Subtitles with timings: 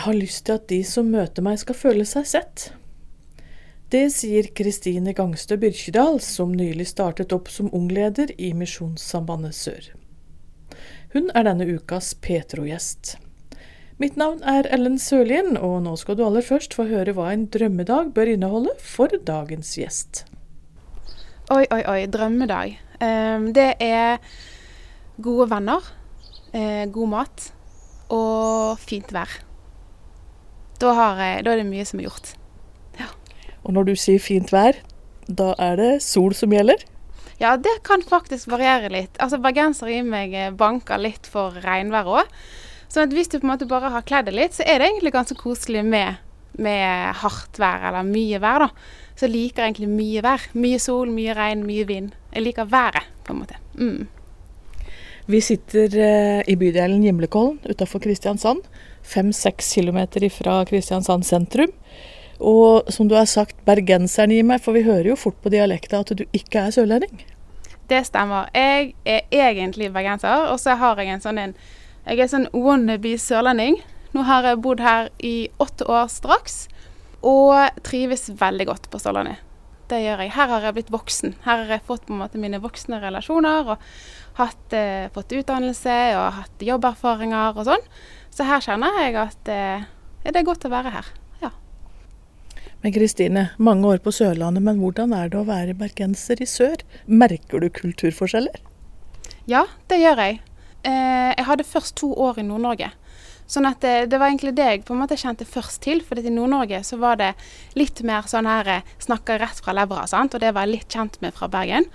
[0.00, 2.62] Jeg har lyst til at de som møter meg skal føle seg sett.
[3.92, 9.90] Det sier Kristine Gangstø Byrkjedal, som nylig startet opp som ungleder i Misjonssambandet Sør.
[11.12, 13.18] Hun er denne ukas Petro-gjest.
[14.00, 17.44] Mitt navn er Ellen Sørlien, og nå skal du aller først få høre hva en
[17.52, 20.22] drømmedag bør inneholde for dagens gjest.
[21.52, 22.00] Oi, oi, oi.
[22.08, 22.80] Drømmedag.
[23.04, 24.16] Um, det er
[25.20, 25.92] gode venner,
[26.56, 27.52] eh, god mat
[28.08, 29.42] og fint vær.
[30.80, 32.32] Da, har, da, er det mye som er gjort.
[32.98, 33.10] Ja.
[33.64, 34.78] Og når du sier fint vær,
[35.28, 36.82] da er det sol som gjelder?
[37.40, 39.14] Ja, det kan faktisk variere litt.
[39.22, 42.34] Altså Bergensere i meg eh, banker litt for regnvær òg.
[42.90, 45.14] Så hvis du på en måte bare har kledd deg litt, så er det egentlig
[45.14, 46.18] ganske koselig med,
[46.60, 48.66] med hardt vær eller mye vær.
[48.66, 48.98] da.
[49.14, 50.48] Så jeg liker egentlig mye vær.
[50.58, 52.16] Mye sol, mye regn, mye vind.
[52.34, 53.60] Jeg liker været, på en måte.
[53.78, 54.08] Mm.
[55.30, 58.66] Vi sitter eh, i bydelen Gimlekollen utafor Kristiansand
[59.02, 61.72] fem-seks kilometer fra Kristiansand sentrum.
[62.40, 66.00] Og som du har sagt, bergenseren i meg, for vi hører jo fort på dialekta
[66.00, 67.24] at du ikke er sørlending.
[67.90, 68.48] Det stemmer.
[68.54, 71.54] Jeg er egentlig bergenser, og så har jeg en sånn en
[72.06, 73.76] Jeg er sånn wannabe sørlending.
[74.16, 76.64] Nå har jeg bodd her i åtte år straks,
[77.22, 79.38] og trives veldig godt på Sørlandet.
[79.90, 80.30] Det gjør jeg.
[80.36, 81.32] Her har jeg blitt voksen.
[81.42, 85.96] Her har jeg fått på en måte mine voksne relasjoner, og hatt, eh, fått utdannelse
[86.18, 87.88] og hatt jobberfaringer og sånn.
[88.30, 89.88] Så her kjenner jeg at eh,
[90.22, 91.10] det er godt å være her.
[91.42, 91.50] Ja.
[92.84, 96.84] Men Kristine, mange år på Sørlandet, men hvordan er det å være bergenser i sør?
[97.10, 98.62] Merker du kulturforskjeller?
[99.50, 100.40] Ja, det gjør jeg.
[100.86, 102.92] Eh, jeg hadde først to år i Nord-Norge.
[103.50, 106.04] Sånn at det, det, var egentlig det jeg på en måte kjente først til.
[106.06, 107.32] For i Nord-Norge så var det
[107.78, 110.36] litt mer sånn her eh, snakka rett fra levra, sant.
[110.36, 111.88] Og det var jeg litt kjent med fra Bergen.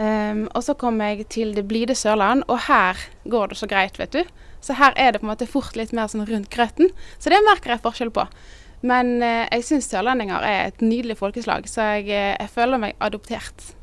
[0.00, 3.98] Um, og så kom jeg til det blide Sørland, og her går det så greit,
[4.00, 4.22] vet du.
[4.64, 6.92] Så her er det på en måte fort litt mer sånn rundt grøten.
[7.18, 8.26] Så det merker jeg forskjell på.
[8.86, 12.96] Men eh, jeg syns sørlendinger er et nydelig folkeslag, så jeg, eh, jeg, føler meg
[13.02, 13.74] adoptert.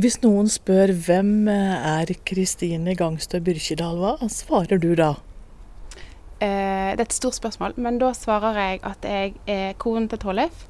[0.00, 5.14] Hvis noen spør hvem eh, er Kristine Gangstø Byrkjedal, hva svarer du da?
[6.42, 10.18] Eh, det er et stort spørsmål, men da svarer jeg at jeg er konen til
[10.18, 10.66] Tollef.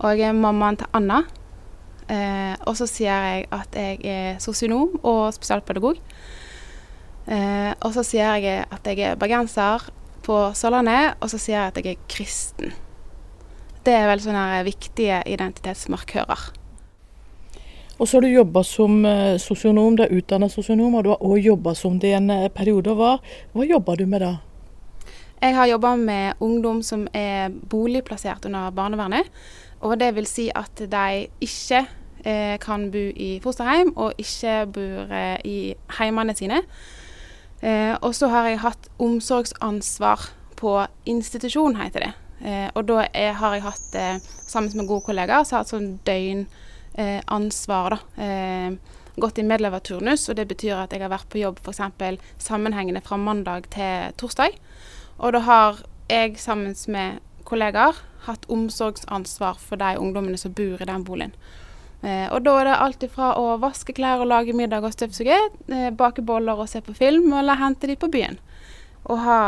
[0.00, 1.22] Og jeg er mammaen til Anna.
[2.08, 6.00] Eh, og så sier jeg at jeg er sosionom og spesialpedagog.
[7.26, 9.88] Eh, og så sier jeg at jeg er bergenser
[10.26, 12.72] på Sørlandet, og så sier jeg at jeg er kristen.
[13.86, 16.48] Det er vel sånne viktige identitetsmarkører.
[17.96, 18.98] Og så har du jobba som
[19.40, 22.92] sosionom, du er utdanna sosionom, og du har òg jobba som det en periode.
[22.92, 23.22] var.
[23.54, 24.34] hva jobba du med da?
[25.42, 29.28] Jeg har jobba med ungdom som er boligplassert under barnevernet.
[29.84, 31.82] Og det vil si at de ikke
[32.24, 35.58] eh, kan bo i fosterhjem, og ikke bor eh, i
[35.98, 36.62] heimene sine.
[37.62, 42.12] Eh, og så har jeg hatt omsorgsansvar på institusjon, heter det.
[42.40, 45.66] Eh, og da er, har jeg hatt, eh, sammen med gode kollegaer, så har jeg
[45.66, 46.46] hatt sånn
[46.96, 48.24] døgnansvar, da.
[48.24, 51.80] Eh, gått i medleverturnus, og det betyr at jeg har vært på jobb f.eks.
[52.42, 54.58] sammenhengende fra mandag til torsdag.
[55.18, 57.96] Og da har jeg sammen med kollegaer
[58.26, 61.34] hatt omsorgsansvar for de ungdommene som bor i den boligen.
[62.02, 65.36] Eh, og da er det alt ifra å vaske klær og lage middag og støvsuge,
[65.72, 68.38] eh, bake boller og se på film, eller hente de på byen.
[69.06, 69.40] Og ha,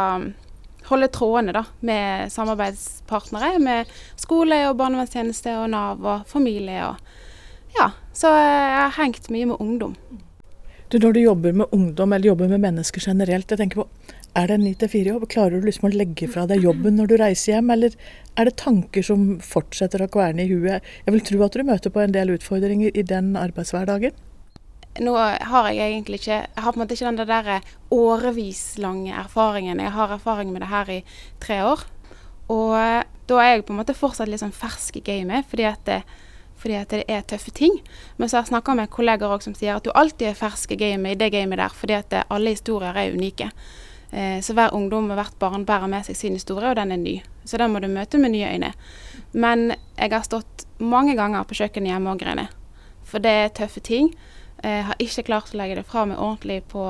[0.88, 6.86] holde trådene da, med samarbeidspartnere, med skole og barnevernstjeneste og Nav og familie.
[6.86, 6.96] og
[7.76, 9.96] ja, Så jeg har hengt mye med ungdom.
[10.88, 13.88] Du, Når du jobber med ungdom eller jobber med mennesker generelt, jeg tenker på,
[14.36, 15.26] er det en 9-4-jobb?
[15.32, 17.94] Klarer du liksom å legge fra deg jobben når du reiser hjem, eller
[18.38, 20.84] er det tanker som fortsetter å kverne i huet?
[21.06, 24.16] Jeg vil tro at du møter på en del utfordringer i den arbeidshverdagen?
[24.98, 29.12] Nå har jeg egentlig ikke Jeg har på en måte ikke den der årevis lange
[29.14, 29.78] erfaringen.
[29.78, 31.02] Jeg har erfaring med det her i
[31.40, 31.84] tre år.
[32.48, 32.72] Og
[33.28, 35.98] da er jeg på en måte fortsatt litt sånn fersk i gamet, fordi at det,
[36.58, 37.76] fordi at det er tøffe ting.
[38.16, 40.72] Men så har jeg snakka med kolleger også som sier at du alltid er fersk
[40.74, 43.52] i gamet i det gamet der, fordi at alle historier er unike.
[44.10, 47.00] Eh, så hver ungdom og hvert barn bærer med seg sin historie, og den er
[47.00, 47.18] ny.
[47.44, 48.72] Så den må du møte med nye øyne.
[49.32, 52.48] Men jeg har stått mange ganger på kjøkkenet hjemme og grene.
[53.08, 54.12] For det er tøffe ting.
[54.64, 56.82] Jeg har ikke klart å legge det fra meg ordentlig på,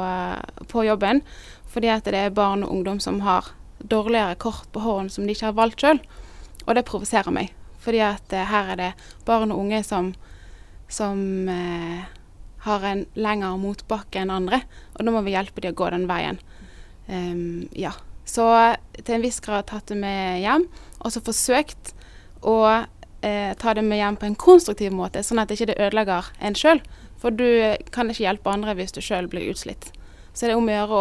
[0.71, 1.23] på jobben.
[1.69, 5.35] Fordi at det er barn og ungdom som har dårligere kort på hånden som de
[5.35, 6.01] ikke har valgt sjøl.
[6.67, 7.53] Og det provoserer meg.
[7.83, 8.93] Fordi at eh, her er det
[9.27, 10.13] barn og unge som,
[10.91, 11.21] som
[11.53, 12.07] eh,
[12.67, 14.63] har en lengre motbakke enn andre.
[14.97, 16.41] Og da må vi hjelpe dem å gå den veien.
[17.09, 17.95] Um, ja.
[18.29, 18.45] Så
[19.01, 20.67] til en viss grad tatt det med hjem,
[21.01, 21.95] og så forsøkt
[22.45, 22.59] å
[23.25, 26.59] eh, ta det med hjem på en konstruktiv måte, sånn at det ikke ødelegger en
[26.59, 26.83] sjøl.
[27.19, 27.49] For du
[27.95, 29.91] kan ikke hjelpe andre hvis du sjøl blir utslitt.
[30.33, 31.01] Så det er om å gjøre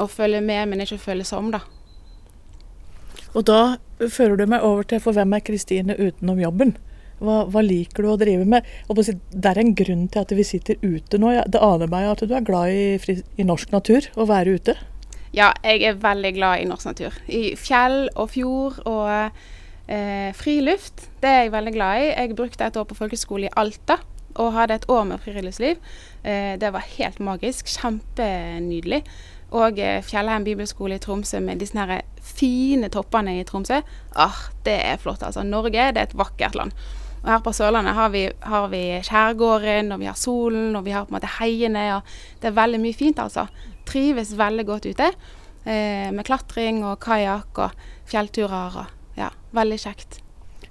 [0.00, 1.60] å, følge med, men ikke følge om, da.
[3.34, 3.60] Og da
[4.00, 6.72] fører du meg over til for hvem er Kristine utenom jobben?
[7.20, 8.64] Hva, hva liker du å drive med?
[8.88, 11.34] Og det er en grunn til at vi sitter ute nå.
[11.52, 14.78] Det aner meg at du er glad i, i norsk natur, å være ute?
[15.30, 17.16] Ja, jeg er veldig glad i norsk natur.
[17.30, 19.10] I fjell og fjord og
[19.86, 21.06] eh, friluft.
[21.22, 22.08] Det er jeg veldig glad i.
[22.10, 24.00] Jeg brukte et år på folkeskole i Alta
[24.40, 25.78] og hadde et år med friluftsliv.
[26.24, 27.70] Eh, det var helt magisk.
[27.70, 29.04] Kjempenydelig.
[29.54, 33.78] Og eh, Fjellheim bibelskole i Tromsø med disse her fine toppene i Tromsø.
[34.18, 35.46] Ah, det er flott, altså.
[35.46, 36.74] Norge det er et vakkert land.
[37.22, 40.94] Og her på Sørlandet har vi, har vi skjærgården, og vi har solen, og vi
[40.96, 41.90] har på en måte heiene.
[41.96, 43.46] og Det er veldig mye fint, altså
[43.90, 45.12] trives veldig godt ute.
[45.64, 48.80] Eh, med klatring og kajakk og fjellturer.
[48.84, 50.20] Og, ja, veldig kjekt.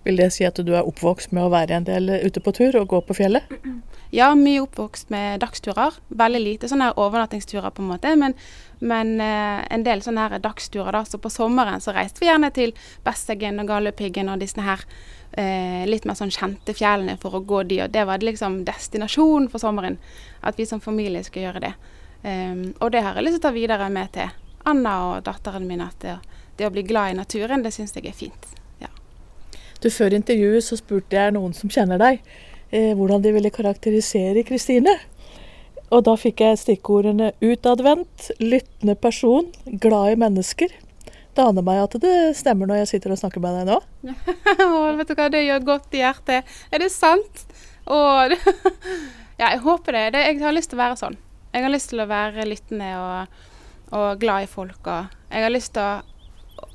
[0.07, 2.77] Vil det si at du er oppvokst med å være en del ute på tur
[2.80, 3.56] og gå på fjellet?
[4.10, 5.94] Ja, mye oppvokst med dagsturer.
[6.18, 8.16] Veldig lite sånne her overnattingsturer, på en måte.
[8.18, 8.33] Men,
[8.81, 10.95] men eh, en del sånne her dagsturer.
[10.95, 12.74] da, Så på sommeren så reiste vi gjerne til
[13.06, 14.81] Besseggen og Galdhøpiggen og disse her
[15.38, 17.83] eh, litt mer sånn kjente fjellene for å gå de.
[17.86, 20.00] Og det var liksom destinasjonen for sommeren.
[20.42, 21.75] At vi som familie skulle gjøre det.
[22.24, 24.31] Um, og det har jeg lyst til å ta videre med til
[24.68, 25.83] Anna og datteren min.
[25.86, 26.18] At det,
[26.60, 28.50] det å bli glad i naturen, det syns jeg er fint.
[28.83, 28.92] Ja.
[29.80, 32.19] Du, Før intervjuet så spurte jeg noen som kjenner deg,
[32.71, 34.98] eh, hvordan de ville karakterisere Kristine.
[35.89, 39.48] Og da fikk jeg stikkordene utadvendt, lyttende person,
[39.81, 40.75] glad i mennesker.
[41.33, 43.80] Det aner meg at det stemmer når jeg sitter og snakker med deg nå.
[45.00, 46.54] vet du hva, det gjør godt i hjertet.
[46.69, 47.45] Er det sant?
[47.89, 48.36] Og,
[49.39, 50.06] ja, jeg håper det.
[50.18, 50.27] det.
[50.27, 51.18] Jeg har lyst til å være sånn.
[51.60, 53.40] Jeg har lyst til å være lyttende og,
[53.92, 54.80] og glad i folk.
[54.88, 56.06] Og jeg har lyst til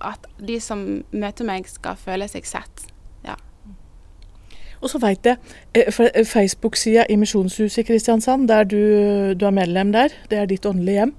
[0.04, 2.82] at de som møter meg, skal føle seg sett.
[3.24, 3.38] Ja.
[4.82, 5.40] Og så veit jeg,
[5.72, 8.76] eh, eh, Facebook-sida i Misjonshuset i Kristiansand, der du,
[9.32, 11.14] du, er medlem der, det er ditt åndelige hjem.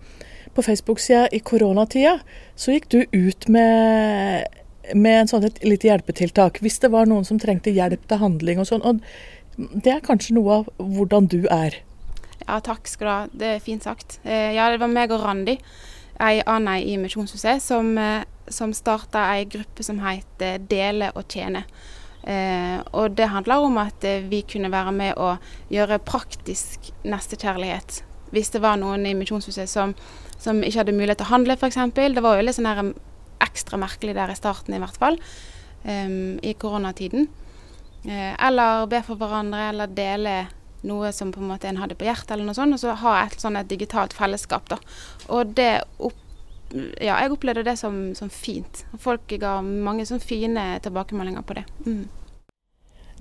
[0.54, 2.20] På Facebook-sida i koronatida
[2.54, 4.46] så gikk du ut med,
[4.94, 6.62] med en sånn et lite hjelpetiltak.
[6.62, 8.86] Hvis det var noen som trengte hjelp til handling og sånn.
[8.86, 9.02] Og
[9.58, 11.82] det er kanskje noe av hvordan du er.
[12.45, 13.19] Ja, takk skal du ha.
[13.33, 14.19] Det er fint sagt.
[14.24, 15.57] Eh, ja, det var meg og Randi,
[16.21, 21.65] ei anna i Misjonshuset, som, eh, som starta ei gruppe som heter Dele og tjene.
[22.24, 25.38] Eh, og det handler om at vi kunne være med å
[25.69, 28.03] gjøre praktisk nestekjærlighet.
[28.31, 29.95] Hvis det var noen i Misjonshuset som,
[30.38, 31.77] som ikke hadde mulighet til å handle, f.eks.
[31.94, 32.94] Det var jo litt sånn her
[33.42, 35.18] ekstra merkelig der i starten, i hvert fall.
[35.86, 37.27] I koronatiden.
[38.09, 40.47] Eller be for hverandre, eller dele
[40.86, 43.16] noe som på en måte en hadde på hjertet, eller noe sånt, og så ha
[43.24, 44.70] et sånn et digitalt fellesskap.
[44.72, 44.80] da.
[45.34, 46.18] Og det opp,
[46.74, 48.86] ja, jeg opplevde det som, som fint.
[49.02, 51.66] Folk ga mange sånn fine tilbakemeldinger på det.
[51.86, 52.06] Mm.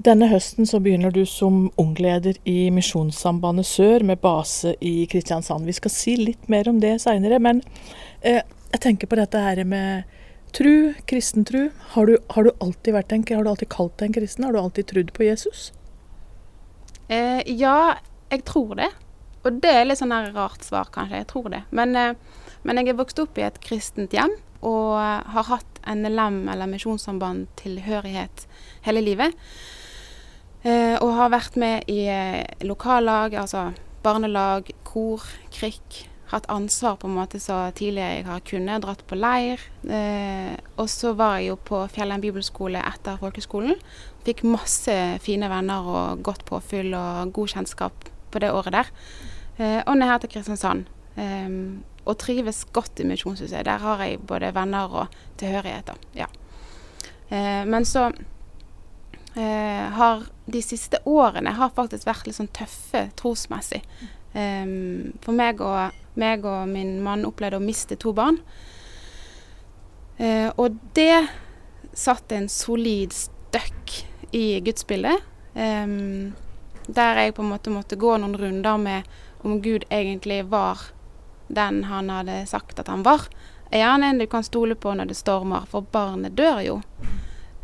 [0.05, 5.69] Denne høsten så begynner du som ungleder i Misjonssambandet Sør med base i Kristiansand.
[5.69, 7.63] Vi skal si litt mer om det seinere, men
[8.21, 10.11] eh, jeg tenker på dette her med
[10.55, 11.69] tru, kristen tru.
[11.95, 14.49] Har du, har alltid vært en, har du alltid kalt deg en kristen?
[14.49, 15.71] Har du alltid trodd på Jesus?
[17.09, 17.97] Eh, ja,
[18.31, 18.91] jeg tror det.
[19.45, 21.21] Og det er litt sånn rart svar, kanskje.
[21.23, 21.63] Jeg tror det.
[21.71, 22.15] Men, eh,
[22.65, 24.33] men jeg er vokst opp i et kristent hjem
[24.65, 28.47] og har hatt NLM, eller Misjonssamband, tilhørighet
[28.87, 29.35] hele livet.
[30.65, 33.67] Eh, og har vært med i eh, lokallag, altså
[34.05, 35.21] barnelag, kor,
[35.53, 36.07] krikk.
[36.33, 38.83] Hatt ansvar på en måte så tidlig jeg har kunnet.
[38.85, 39.61] Dratt på leir.
[39.85, 43.77] Eh, og så var jeg jo på Fjellheim bibelskole etter folkeskolen.
[44.25, 48.93] Fikk masse fine venner og godt påfyll og god kjennskap på det året der.
[49.59, 50.89] Eh, og ned her til Kristiansand.
[51.21, 51.51] Eh,
[52.05, 53.65] og trives godt i Misjonshuset.
[53.65, 56.01] Der har jeg både venner og tilhørigheter.
[56.17, 56.29] Ja.
[57.29, 58.11] Eh, men så
[59.37, 63.81] eh, har de siste årene har faktisk vært litt sånn tøffe trosmessig.
[64.35, 64.67] Eh,
[65.25, 68.41] for meg og, meg og min mann opplevde å miste to barn.
[70.19, 71.27] Eh, og det
[71.95, 74.01] satte en solid støkk
[74.35, 75.31] i gudsbildet.
[75.55, 76.35] Um,
[76.87, 79.07] der jeg på en måte måtte gå noen runder med
[79.47, 80.81] om Gud egentlig var
[81.47, 83.29] den han hadde sagt at han var.
[83.71, 86.81] Er han en du kan stole på når det stormer, for barnet dør jo.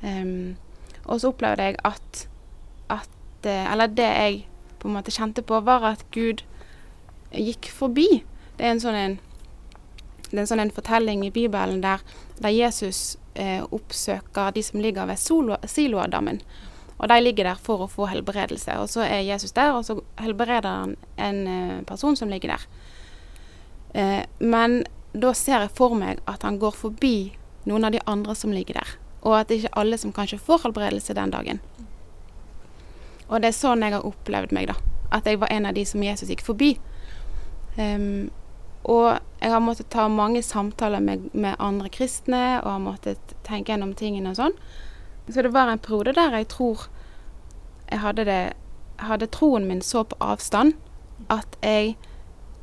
[0.03, 0.57] Um,
[1.05, 2.29] og så opplevde jeg at,
[2.89, 4.37] at eh, Eller det jeg
[4.79, 6.45] på en måte kjente på, var at Gud
[7.33, 8.09] gikk forbi.
[8.57, 9.19] Det er en sånn en,
[10.31, 12.03] det er en, sånn en fortelling i Bibelen der,
[12.39, 16.43] der Jesus eh, oppsøker de som ligger ved Siloadammen.
[17.01, 18.77] Og de ligger der for å få helbredelse.
[18.83, 22.67] Og så er Jesus der, og så helbreder han en eh, person som ligger der.
[23.95, 24.83] Eh, men
[25.13, 27.33] da ser jeg for meg at han går forbi
[27.69, 28.93] noen av de andre som ligger der.
[29.25, 31.65] Og at det ikke er alle som kanskje får helbredelse den dagen.
[33.31, 34.77] Og det er sånn jeg har opplevd meg, da.
[35.15, 36.75] At jeg var en av de som Jesus gikk forbi.
[37.81, 38.31] Um,
[38.85, 43.73] Og jeg har måttet ta mange samtaler med, med andre kristne og har måttet tenke
[43.73, 44.57] gjennom tingene og sånn.
[45.29, 46.87] Så det var en periode der jeg tror
[47.91, 48.41] jeg hadde, det,
[49.03, 50.77] hadde troen min så på avstand
[51.29, 51.97] at jeg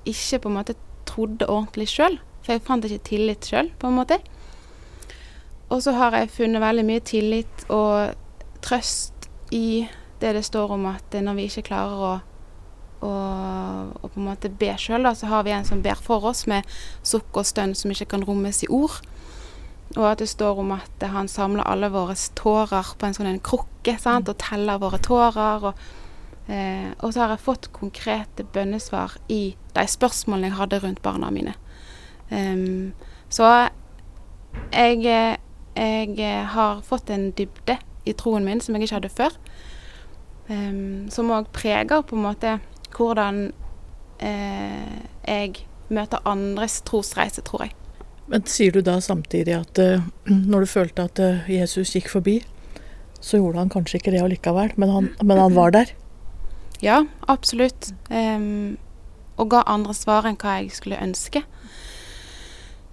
[0.07, 2.17] ikke på en måte trodde ordentlig sjøl.
[2.41, 4.17] For jeg fant ikke tillit sjøl, på en måte.
[5.69, 8.15] Og så har jeg funnet veldig mye tillit og
[8.63, 9.85] trøst i
[10.21, 12.13] det det står om at når vi ikke klarer å,
[13.01, 13.11] å,
[14.01, 16.67] og, på en måte be sjøl, så har vi en som ber for oss med
[17.05, 18.99] sukk og stønn som ikke kan rommes i ord.
[19.95, 23.43] Og at det står om at han samler alle våre tårer på en sånn en
[23.43, 24.29] krukke sant?
[24.29, 25.69] og teller våre tårer.
[25.69, 25.85] Og,
[26.51, 31.31] eh, og så har jeg fått konkrete bønnesvar i de spørsmålene jeg hadde rundt barna
[31.31, 31.55] mine.
[32.29, 32.91] Um,
[33.29, 33.69] så
[34.73, 37.77] jeg, jeg har fått en dybde
[38.07, 39.37] i troen min som jeg ikke hadde før.
[40.47, 42.57] Um, som òg preger på en måte
[42.97, 43.47] hvordan
[44.19, 47.75] eh, jeg møter andres trosreise, tror jeg.
[48.27, 50.03] Men sier du da samtidig at uh,
[50.51, 52.41] når du følte at uh, Jesus gikk forbi,
[53.23, 55.93] så gjorde han kanskje ikke det allikevel, men han, men han var der?
[56.83, 57.89] Ja, absolutt.
[58.11, 58.77] Um,
[59.37, 61.41] og ga andre svar enn hva jeg skulle ønske.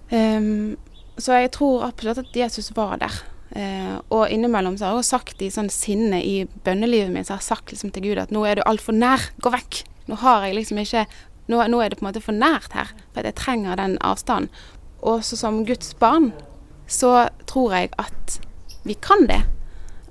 [0.09, 0.77] Um,
[1.21, 3.21] så jeg tror absolutt at Jesus var der.
[3.55, 7.35] Uh, og innimellom så har jeg også sagt i sånn sinne i bønnelivet mitt, så
[7.35, 9.83] har jeg sagt liksom til Gud at nå er du altfor nær, gå vekk.
[10.09, 11.05] Nå har jeg liksom ikke
[11.47, 14.49] nå, nå, er det på en måte for nært her, for jeg trenger den avstanden.
[15.05, 16.31] Og så som Guds barn
[16.89, 18.39] så tror jeg at
[18.85, 19.43] vi kan det.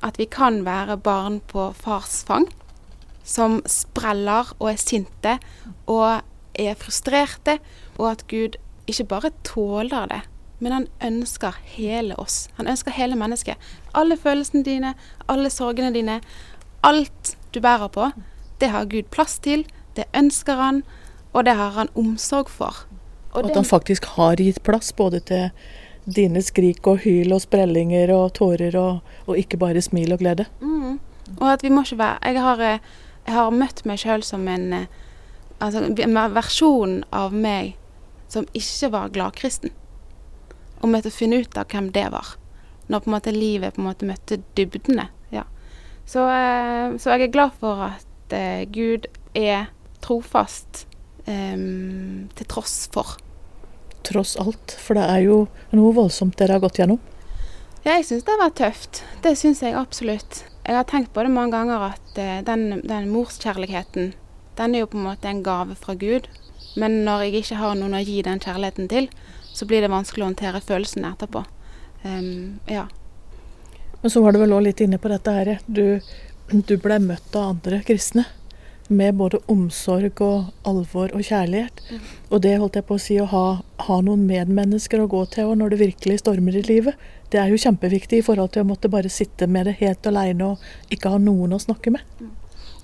[0.03, 2.47] At vi kan være barn på fars fang
[3.25, 5.39] som spreller og er sinte
[5.89, 6.21] og
[6.55, 7.59] er frustrerte,
[7.99, 10.21] og at Gud ikke bare tåler det,
[10.61, 12.49] men han ønsker hele oss.
[12.59, 13.57] Han ønsker hele mennesket.
[13.97, 14.93] Alle følelsene dine,
[15.29, 16.21] alle sorgene dine,
[16.85, 18.11] alt du bærer på,
[18.61, 19.65] det har Gud plass til,
[19.97, 20.83] det ønsker han,
[21.33, 22.85] og det har han omsorg for.
[23.33, 25.49] Og, at han faktisk har gitt plass både til
[26.05, 30.47] dine skrik og hyl og sprellinger og tårer, og, og ikke bare smil og glede.
[30.61, 31.01] Mm.
[31.41, 32.61] Og at vi må ikke være Jeg har,
[33.27, 34.87] jeg har møtt meg sjøl som en
[35.59, 37.75] altså, en versjon av meg
[38.29, 39.73] som ikke var gladkristen
[40.83, 42.35] og måtte finne ut av hvem det var.
[42.93, 45.07] Når på en måte livet på en måte møtte dybdene.
[45.33, 45.47] Ja.
[46.05, 49.71] Så, eh, så, jeg er glad for at eh, Gud er
[50.05, 50.85] trofast
[51.27, 53.17] um, til tross for.
[54.05, 55.37] Tross alt, for det er jo
[55.73, 57.01] noe voldsomt dere har gått gjennom?
[57.85, 59.03] Ja, jeg syns det har vært tøft.
[59.25, 60.45] Det syns jeg absolutt.
[60.65, 64.13] Jeg har tenkt på det mange ganger at uh, den, den morskjærligheten,
[64.59, 66.29] den er jo på en måte en gave fra Gud.
[66.81, 69.09] Men når jeg ikke har noen å gi den kjærligheten til,
[69.55, 71.45] så blir det vanskelig å håndtere følelsene etterpå.
[72.05, 72.89] Um, ja.
[74.03, 75.53] Men så var du vel òg litt inne på dette her.
[75.65, 76.01] Du,
[76.51, 78.27] du ble møtt av andre kristne
[78.89, 81.81] med både omsorg og alvor og kjærlighet.
[81.91, 82.07] Mm.
[82.31, 83.45] Og det holdt jeg på å si, å ha,
[83.87, 87.01] ha noen medmennesker å gå til og når det virkelig stormer i livet,
[87.33, 90.53] det er jo kjempeviktig i forhold til å måtte bare sitte med det helt aleine
[90.53, 92.05] og ikke ha noen å snakke med.
[92.21, 92.33] Mm.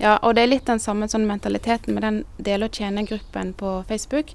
[0.01, 3.75] Ja, og det er litt den samme sånn mentaliteten med den dele og tjene-gruppen på
[3.89, 4.33] Facebook.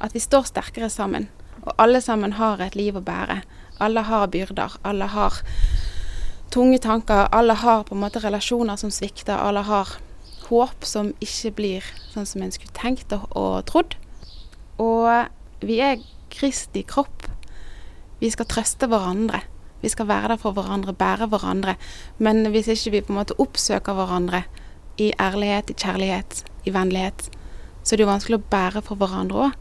[0.00, 1.28] At vi står sterkere sammen.
[1.66, 3.42] Og alle sammen har et liv å bære.
[3.78, 4.78] Alle har byrder.
[4.88, 5.36] Alle har
[6.54, 7.28] tunge tanker.
[7.28, 9.36] Alle har på en måte relasjoner som svikter.
[9.36, 9.98] Alle har
[10.48, 13.96] håp som ikke blir sånn som en skulle tenkt og, og trodd.
[14.82, 17.26] Og vi er Kristi kropp.
[18.20, 19.42] Vi skal trøste hverandre.
[19.82, 21.76] Vi skal være der for hverandre, bære hverandre.
[22.18, 24.42] Men hvis ikke vi på en måte oppsøker hverandre
[25.00, 27.28] i ærlighet, i kjærlighet, i vennlighet,
[27.82, 29.58] så er det jo vanskelig å bære for hverandre òg.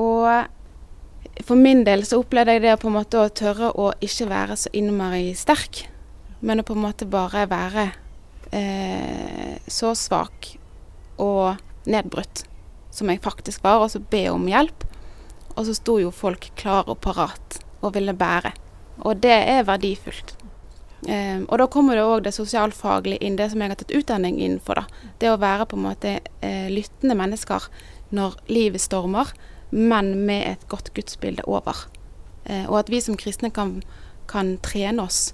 [0.00, 4.28] Og for min del så opplevde jeg det på en måte å tørre å ikke
[4.30, 5.84] være så innmari sterk,
[6.40, 7.90] men å på en måte bare være
[8.56, 10.54] eh, så svak
[11.20, 12.44] og nedbrutt
[12.90, 14.84] som jeg faktisk var, og så be om hjelp.
[15.56, 18.52] Og så sto jo folk klar og parat og ville bære.
[19.06, 20.36] Og det er verdifullt.
[21.00, 24.36] Um, og da kommer det òg det sosialfaglige inn, det som jeg har tatt utdanning
[24.40, 24.82] innenfor.
[24.82, 25.06] da.
[25.22, 27.70] Det å være på en måte eh, lyttende mennesker
[28.12, 29.32] når livet stormer,
[29.70, 31.86] men med et godt gudsbilde over.
[32.44, 33.78] Eh, og at vi som kristne kan,
[34.28, 35.30] kan, trene oss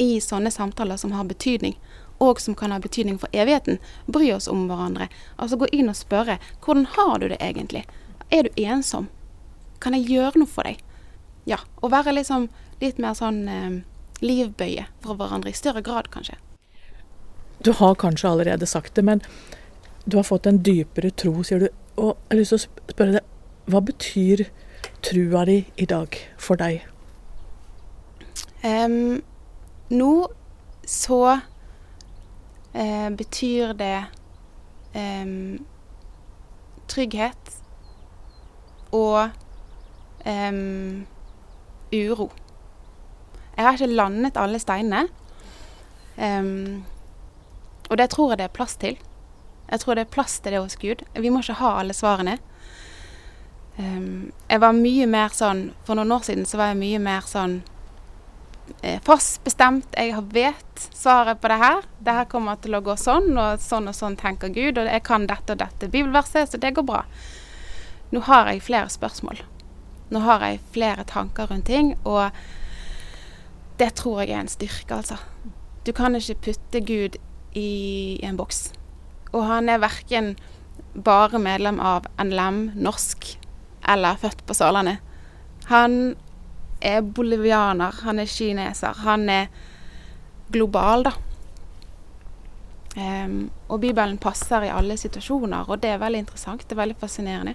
[0.00, 1.76] i sånne samtaler som har betydning,
[2.22, 3.78] og som kan ha betydning for evigheten.
[4.06, 5.08] Bry oss om hverandre.
[5.36, 7.84] Altså gå inn og spørre hvordan har du det egentlig?
[8.30, 9.08] Er du ensom?
[9.80, 10.80] Kan jeg gjøre noe for deg?
[11.48, 11.60] Ja.
[11.82, 12.48] Og være liksom
[12.80, 13.82] litt mer sånn eh,
[14.24, 16.38] livbøye for hverandre, i større grad kanskje.
[17.64, 19.22] Du har kanskje allerede sagt det, men
[20.04, 21.68] du har fått en dypere tro, sier du.
[21.96, 23.30] Og jeg har lyst til å spørre deg,
[23.72, 24.46] hva betyr
[25.04, 26.82] trua di i dag for deg?
[28.64, 29.22] Um,
[29.92, 30.12] nå
[30.88, 31.20] så
[32.74, 34.04] uh, betyr det
[34.94, 35.26] eh,
[36.88, 37.50] trygghet
[38.94, 39.30] og
[40.26, 40.52] eh,
[41.94, 42.28] uro.
[43.56, 45.06] Jeg har ikke landet alle steinene.
[47.90, 48.98] Og det tror jeg det er plass til.
[49.70, 51.02] Jeg tror det er plass til det hos Gud.
[51.18, 52.38] Vi må ikke ha alle svarene.
[53.76, 57.56] Jeg var mye mer sånn For noen år siden så var jeg mye mer sånn
[57.58, 57.73] eh,
[59.04, 59.96] fast bestemt.
[59.96, 61.84] Jeg vet svaret på det her.
[61.98, 64.78] Det her kommer til å gå sånn, og sånn og sånn tenker Gud.
[64.80, 67.04] Og jeg kan dette og dette bibelverset, så det går bra.
[68.14, 69.42] Nå har jeg flere spørsmål.
[70.14, 72.30] Nå har jeg flere tanker rundt ting, og
[73.80, 75.18] det tror jeg er en styrke, altså.
[75.84, 77.16] Du kan ikke putte Gud
[77.58, 78.68] i en boks.
[79.34, 80.34] Og han er verken
[80.94, 83.26] bare medlem av NLM norsk
[83.90, 85.02] eller født på Sørlandet.
[85.68, 86.14] Han
[86.84, 89.46] er bolivianer, han er kineser, han er
[90.52, 91.14] global, da.
[92.94, 96.62] Um, og Bibelen passer i alle situasjoner, og det er veldig interessant.
[96.62, 97.54] Det er veldig fascinerende.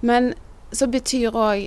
[0.00, 0.32] Men
[0.72, 1.66] så betyr òg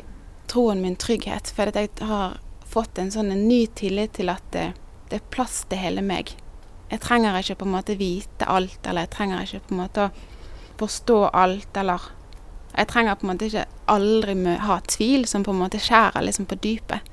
[0.51, 2.39] troen min trygghet, for jeg har
[2.71, 4.71] fått en sånn en ny tillit til at det,
[5.11, 6.33] det er plass til hele meg.
[6.91, 10.07] Jeg trenger ikke på en måte vite alt, eller jeg trenger ikke på en måte
[10.07, 10.11] å
[10.81, 12.09] forstå alt, eller
[12.77, 16.47] Jeg trenger på en måte ikke aldri ha tvil som på en måte skjærer liksom
[16.47, 17.11] på dypet.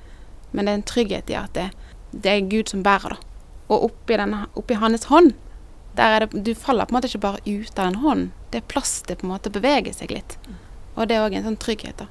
[0.52, 1.66] Men det er en trygghet i at det,
[2.12, 3.24] det er Gud som bærer det.
[3.68, 5.34] Og oppi, den, oppi hans hånd,
[5.98, 8.30] der er det, du faller på en måte ikke bare ut av den hånden.
[8.52, 10.38] Det er plass til på en måte å bevege seg litt.
[10.96, 12.08] Og det er òg en sånn trygghet, da.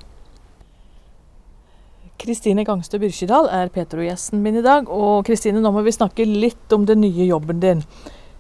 [2.21, 4.89] Kristine Gangstø Byrkjedal er Petro-gjesten min i dag.
[4.89, 7.83] Og Kristine, nå må vi snakke litt om den nye jobben din.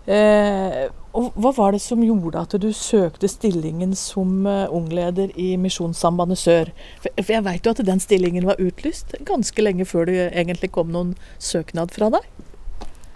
[0.05, 0.87] Eh,
[1.17, 6.37] og hva var det som gjorde at du søkte stillingen som eh, ungleder i Misjonssambandet
[6.37, 6.71] Sør?
[7.01, 10.91] For, jeg veit jo at den stillingen var utlyst ganske lenge før det egentlig kom
[10.93, 12.27] noen søknad fra deg.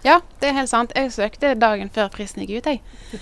[0.02, 0.94] Ja, det er helt sant.
[0.98, 3.20] Jeg søkte dagen før prisen gikk ut, jeg.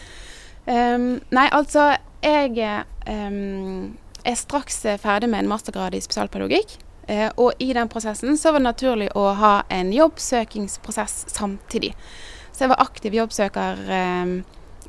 [0.65, 6.79] Um, nei, altså Jeg um, er straks ferdig med en mastergrad i spesialpedagogikk.
[7.09, 11.95] eh, og i den prosessen så var det naturlig å ha en jobbsøkingsprosess samtidig.
[12.53, 14.35] Så jeg var aktiv jobbsøker ehm,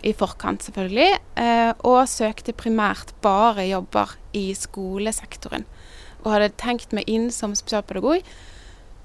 [0.03, 1.19] i forkant, selvfølgelig.
[1.37, 5.65] eh, og søkte primært bare jobber i skolesektoren.
[6.23, 8.21] Og hadde tenkt meg inn som spesialpedagog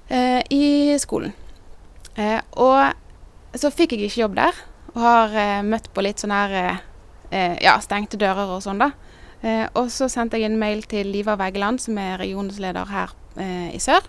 [0.09, 1.33] eh, i skolen.
[2.15, 2.93] Eh, og
[3.57, 4.53] så fikk jeg ikke jobb der,
[4.93, 6.81] og har møtt på litt sånn her
[7.61, 8.91] ja, stengte dører og sånn, da.
[9.77, 13.13] Og så sendte jeg en mail til Liva Veggeland, som er regionsleder her
[13.73, 14.05] i sør,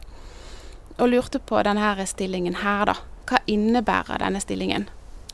[0.98, 2.96] og lurte på denne stillingen her, da.
[3.28, 4.88] Hva innebærer denne stillingen?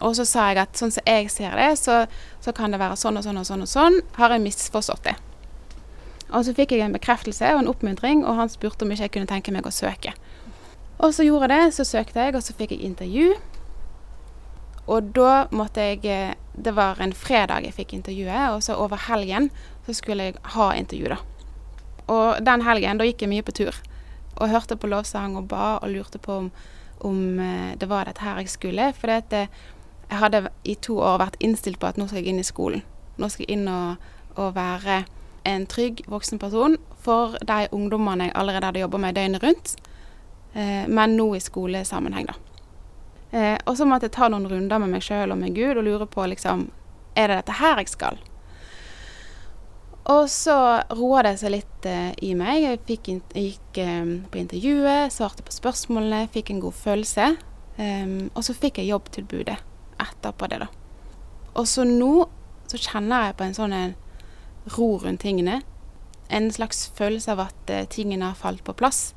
[0.05, 2.05] Og så sa jeg at sånn som jeg ser det, så,
[2.45, 4.03] så kan det være sånn og sånn og sånn og sånn.
[4.19, 5.17] Har jeg misforstått det?
[6.35, 9.15] Og så fikk jeg en bekreftelse og en oppmuntring, og han spurte om ikke jeg
[9.17, 10.15] kunne tenke meg å søke.
[10.99, 13.35] Og så gjorde jeg det, så søkte jeg, og så fikk jeg intervju.
[14.91, 19.01] Og da måtte jeg eh, Det var en fredag jeg fikk intervjuet, og så over
[19.09, 19.49] helgen
[19.87, 21.17] så skulle jeg ha intervju, da.
[22.07, 23.81] Og den helgen, da gikk jeg mye på tur.
[24.39, 26.51] Og hørte på lovsang og ba og lurte på om,
[27.03, 28.93] om eh, det var dette her jeg skulle.
[28.95, 29.49] For det
[30.11, 32.83] jeg hadde i to år vært innstilt på at nå skal jeg inn i skolen.
[33.21, 33.97] Nå skal jeg inn og,
[34.37, 35.05] og være
[35.47, 39.75] en trygg voksen person for de ungdommene jeg allerede hadde jobba med døgnet rundt.
[40.55, 42.37] Eh, men nå i skolesammenheng, da.
[43.35, 45.85] Eh, og så måtte jeg ta noen runder med meg sjøl og med Gud og
[45.89, 46.69] lure på liksom
[47.19, 48.17] Er det dette her jeg skal?
[50.11, 50.55] Og så
[50.93, 52.61] roa det seg litt eh, i meg.
[52.63, 57.29] Jeg, in- jeg gikk eh, på intervjuet, svarte på spørsmålene, fikk en god følelse.
[57.81, 59.57] Em, og så fikk jeg jobbtilbudet
[60.05, 60.71] etterpå det, da.
[61.55, 62.27] Og så nå
[62.71, 63.95] så kjenner jeg på en sånn en
[64.77, 65.61] ro rundt tingene.
[66.33, 69.13] En slags følelse av at eh, tingene har falt på plass.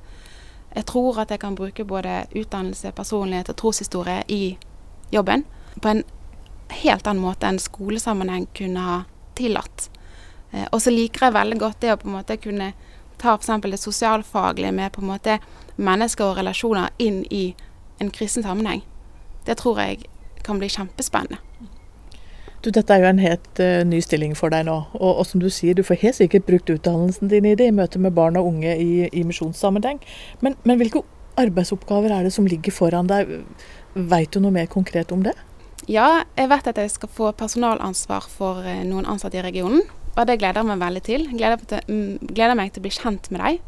[0.76, 4.58] Jeg tror at jeg kan bruke både utdannelse, personlighet og troshistorie i
[5.13, 5.45] jobben
[5.80, 6.04] på en
[6.84, 8.97] helt annen måte enn skolesammenheng kunne ha
[9.39, 9.88] tillatt.
[10.52, 12.73] Eh, og så liker jeg veldig godt det å på en måte kunne
[13.17, 13.50] ta f.eks.
[13.63, 15.39] det sosialfaglige med på en måte
[15.78, 17.56] mennesker og relasjoner inn i
[18.04, 18.84] en kristen sammenheng.
[19.47, 20.06] Det tror jeg
[20.48, 21.42] kan bli kjempespennende.
[22.66, 24.78] Du, dette er jo en helt uh, ny stilling for deg nå.
[24.98, 27.76] Og, og som du sier, du får helt sikkert brukt utdannelsen din i det i
[27.76, 30.02] møte med barn og unge i, i misjonssammenheng.
[30.42, 31.04] Men, men hvilke
[31.38, 33.30] arbeidsoppgaver er det som ligger foran deg?
[33.94, 35.36] Veit du noe mer konkret om det?
[35.88, 39.86] Ja, jeg vet at jeg skal få personalansvar for eh, noen ansatte i regionen.
[40.18, 41.28] Og det gleder jeg meg veldig til.
[41.38, 43.62] Gleder, til, mm, gleder meg til å bli kjent med dem.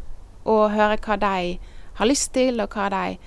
[0.49, 1.59] Og høre hva de
[1.99, 3.19] har lyst til, og hva de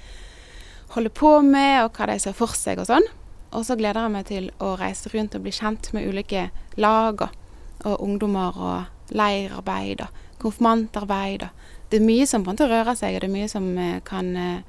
[0.96, 3.06] holder på med, og hva de ser for seg og sånn.
[3.52, 6.48] Og så gleder jeg meg til å reise rundt og bli kjent med ulike
[6.80, 11.46] lag og, ungdommer og leirarbeid og konfirmantarbeid.
[11.46, 13.66] Og det er mye som på en måte rører seg, og det er mye som
[13.78, 14.60] eh, kan eh,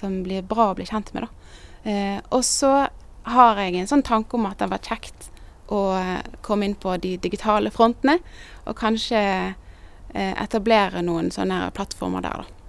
[0.00, 1.26] som blir bra å bli kjent med.
[1.26, 1.90] da.
[1.90, 2.72] Eh, og så
[3.30, 5.28] har jeg en sånn tanke om at det var kjekt
[5.70, 8.18] å eh, komme inn på de digitale frontene,
[8.66, 12.59] og kanskje eh, etablere noen sånne plattformer der, da.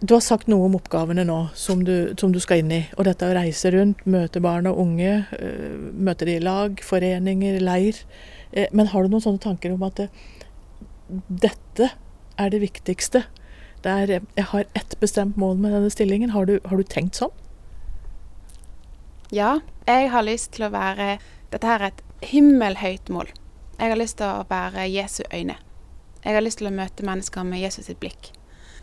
[0.00, 2.82] Du har sagt noe om oppgavene nå som du, som du, skal inn i.
[2.94, 7.58] Og dette å reise rundt, møte barn og unge, uh, møte de i lag, foreninger,
[7.58, 7.98] leir.
[8.54, 10.06] Uh, men har du noen sånne tanker om at det,
[11.26, 11.90] dette
[12.38, 13.24] er det viktigste?
[13.82, 16.30] Det er, jeg har ett bestemt mål med denne stillingen.
[16.30, 17.34] Har du, har du tenkt sånn?
[19.34, 19.58] Ja,
[19.90, 21.18] jeg har lyst til å være
[21.52, 23.30] Dette her er et himmelhøyt mål.
[23.78, 25.56] Jeg har lyst til å være Jesu øyne.
[26.24, 28.34] Jeg har lyst til å møte mennesker med Jesus sitt blikk.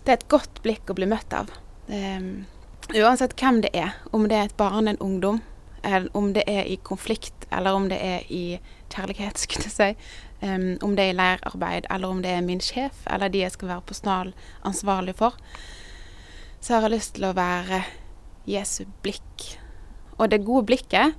[0.05, 1.49] Det er et godt blikk å bli møtt av.
[1.89, 2.45] Um,
[2.93, 5.39] uansett hvem det er, om det er et barn, en ungdom,
[5.81, 8.59] eller om det er i konflikt, eller om det er i
[8.93, 10.13] kjærlighet, skulle jeg si.
[10.45, 13.57] Um, om det er i leirarbeid, eller om det er min sjef, eller de jeg
[13.57, 15.41] skal være personal ansvarlig for.
[16.61, 17.81] Så har jeg lyst til å være
[18.45, 19.49] Jesu blikk.
[20.19, 21.17] Og det gode blikket,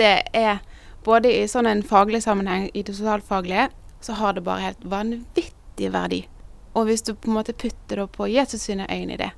[0.00, 0.64] det er
[1.04, 3.68] både i sånn en faglig sammenheng, i det sosialfaglige,
[4.00, 6.24] så har det bare helt vanvittig verdi.
[6.72, 9.30] Og hvis du på en måte putter det på Jesus sine øyne i det,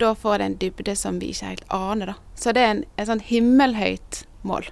[0.00, 2.14] da får det en dybde som vi ikke helt aner, da.
[2.34, 4.70] Så det er en, et sånn himmelhøyt mål.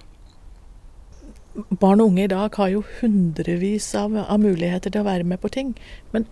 [1.69, 5.41] Barn og unge i dag har jo hundrevis av, av muligheter til å være med
[5.43, 5.75] på ting.
[6.15, 6.25] Men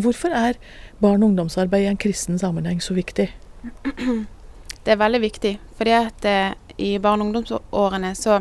[0.00, 0.58] hvorfor er
[1.02, 3.30] barn- og ungdomsarbeid i en kristen sammenheng så viktig?
[4.84, 8.38] Det er veldig viktig, fordi at eh, i barne- og ungdomsårene så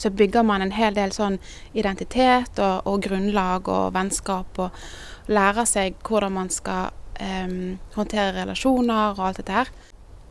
[0.00, 1.36] så bygger man en hel del sånn
[1.76, 9.12] identitet og, og grunnlag og vennskap, og lærer seg hvordan man skal um, håndtere relasjoner
[9.12, 9.72] og alt dette her.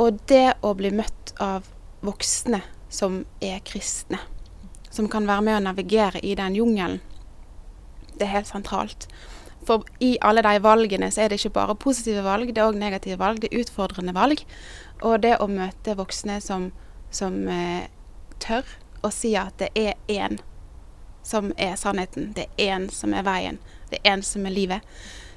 [0.01, 1.67] Og det å bli møtt av
[2.05, 4.21] voksne som er kristne,
[4.89, 7.01] som kan være med å navigere i den jungelen,
[8.17, 9.05] det er helt sentralt.
[9.67, 12.79] For i alle de valgene så er det ikke bare positive valg, det er òg
[12.79, 13.43] negative valg.
[13.43, 14.41] Det er utfordrende valg.
[15.05, 16.71] Og det å møte voksne som,
[17.13, 17.85] som eh,
[18.41, 18.65] tør
[19.01, 20.39] og si at det er én
[21.23, 22.33] som er sannheten.
[22.35, 23.59] Det er én som er veien.
[23.89, 24.81] Det er én som er livet.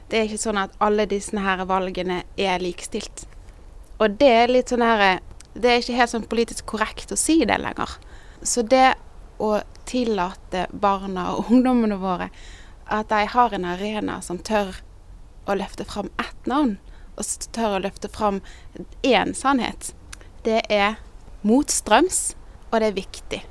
[0.08, 3.26] Det er ikke sånn at alle disse her valgene er likestilt.
[3.98, 5.20] Og det er litt sånn her
[5.52, 7.90] Det er ikke helt sånn politisk korrekt å si det lenger.
[8.42, 8.94] Så det
[9.36, 12.30] å tillate barna og ungdommene våre
[12.86, 14.78] at de har en arena som tør
[15.44, 16.78] å løfte fram ett navn,
[17.16, 18.40] og tør å løfte fram
[19.02, 19.92] én sannhet,
[20.46, 20.96] det er
[21.44, 22.34] motstrøms,
[22.70, 23.42] og det er viktig.